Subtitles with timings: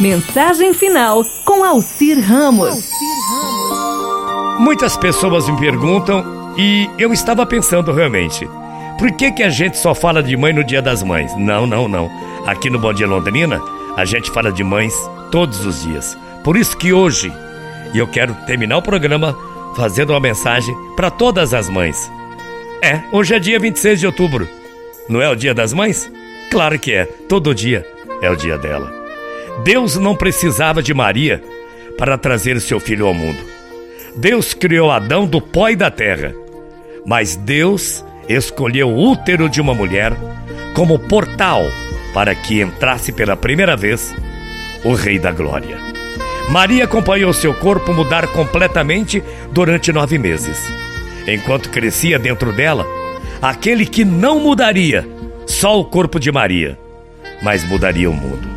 [0.00, 2.90] Mensagem final com Alcir Ramos.
[4.58, 8.48] Muitas pessoas me perguntam e eu estava pensando realmente.
[8.98, 11.32] Por que, que a gente só fala de mãe no Dia das Mães?
[11.36, 12.10] Não, não, não.
[12.44, 13.62] Aqui no Bom Dia Londrina,
[13.96, 14.94] a gente fala de mães
[15.30, 16.18] todos os dias.
[16.42, 17.32] Por isso que hoje
[17.94, 19.36] eu quero terminar o programa
[19.76, 22.10] fazendo uma mensagem para todas as mães.
[22.82, 24.48] É, hoje é dia 26 de outubro.
[25.08, 26.10] Não é o Dia das Mães?
[26.50, 27.04] Claro que é.
[27.28, 27.86] Todo dia
[28.20, 29.03] é o dia dela.
[29.62, 31.42] Deus não precisava de Maria
[31.96, 33.38] para trazer seu filho ao mundo.
[34.16, 36.34] Deus criou Adão do pó e da terra,
[37.06, 40.12] mas Deus escolheu o útero de uma mulher
[40.74, 41.62] como portal
[42.12, 44.14] para que entrasse pela primeira vez
[44.84, 45.78] o Rei da Glória.
[46.50, 50.58] Maria acompanhou seu corpo mudar completamente durante nove meses.
[51.26, 52.86] Enquanto crescia dentro dela,
[53.40, 55.06] aquele que não mudaria
[55.46, 56.78] só o corpo de Maria,
[57.42, 58.53] mas mudaria o mundo.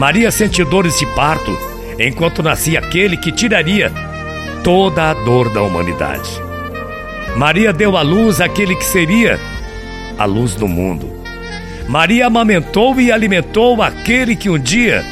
[0.00, 1.54] Maria sente dores de parto,
[1.98, 3.92] enquanto nascia aquele que tiraria
[4.64, 6.30] toda a dor da humanidade.
[7.36, 9.38] Maria deu à luz aquele que seria
[10.18, 11.06] a luz do mundo.
[11.86, 15.04] Maria amamentou e alimentou aquele que um dia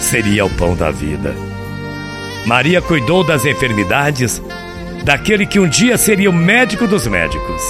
[0.00, 1.32] seria o pão da vida.
[2.44, 4.42] Maria cuidou das enfermidades
[5.04, 7.62] daquele que um dia seria o médico dos médicos.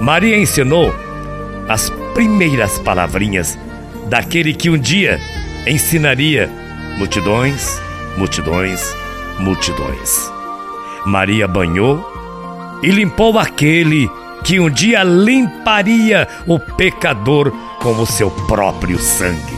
[0.00, 0.94] Maria ensinou
[1.68, 3.58] as primeiras palavrinhas
[4.08, 5.20] daquele que um dia
[5.66, 6.50] ensinaria
[6.98, 7.80] multidões,
[8.16, 8.94] multidões,
[9.38, 10.30] multidões.
[11.06, 12.04] Maria banhou
[12.82, 14.10] e limpou aquele
[14.42, 19.56] que um dia limparia o pecador com o seu próprio sangue.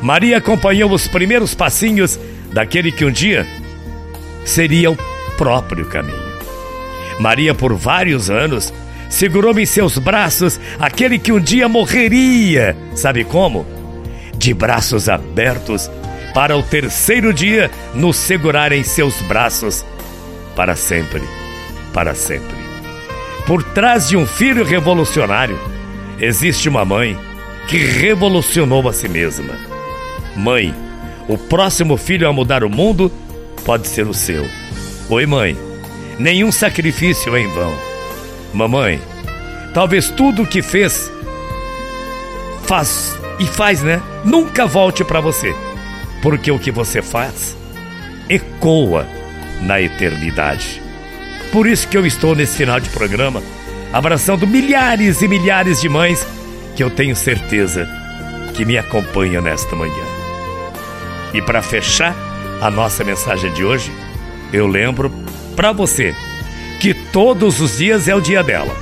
[0.00, 2.18] Maria acompanhou os primeiros passinhos
[2.52, 3.46] daquele que um dia
[4.44, 4.96] seria o
[5.36, 6.28] próprio caminho.
[7.18, 8.72] Maria, por vários anos,
[9.10, 12.76] segurou-me em seus braços aquele que um dia morreria.
[12.94, 13.77] Sabe como?
[14.38, 15.90] De braços abertos,
[16.32, 19.84] para o terceiro dia nos segurar em seus braços
[20.56, 21.22] para sempre,
[21.92, 22.56] para sempre.
[23.46, 25.58] Por trás de um filho revolucionário,
[26.18, 27.18] existe uma mãe
[27.66, 29.54] que revolucionou a si mesma.
[30.36, 30.74] Mãe,
[31.28, 33.12] o próximo filho a mudar o mundo
[33.64, 34.46] pode ser o seu.
[35.10, 35.56] Oi, mãe.
[36.18, 37.74] Nenhum sacrifício é em vão.
[38.54, 39.00] Mamãe,
[39.74, 41.10] talvez tudo o que fez
[42.66, 44.02] faz e faz, né?
[44.24, 45.54] Nunca volte para você,
[46.22, 47.56] porque o que você faz
[48.28, 49.06] ecoa
[49.60, 50.82] na eternidade.
[51.50, 53.42] Por isso que eu estou nesse final de programa
[53.92, 56.26] abraçando milhares e milhares de mães
[56.76, 57.88] que eu tenho certeza
[58.54, 60.04] que me acompanham nesta manhã.
[61.32, 62.14] E para fechar
[62.60, 63.90] a nossa mensagem de hoje,
[64.52, 65.10] eu lembro
[65.56, 66.14] para você
[66.80, 68.76] que todos os dias é o dia dela.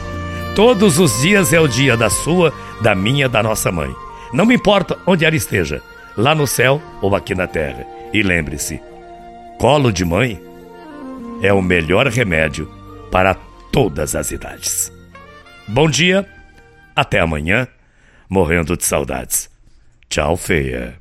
[0.55, 3.94] Todos os dias é o dia da sua, da minha, da nossa mãe.
[4.32, 5.82] Não me importa onde ela esteja,
[6.16, 7.87] lá no céu ou aqui na terra.
[8.12, 8.81] E lembre-se:
[9.59, 10.41] colo de mãe
[11.42, 12.70] é o melhor remédio
[13.10, 13.34] para
[13.72, 14.92] todas as idades.
[15.69, 16.28] Bom dia,
[16.94, 17.66] até amanhã,
[18.28, 19.50] morrendo de saudades.
[20.09, 20.94] Tchau, feia.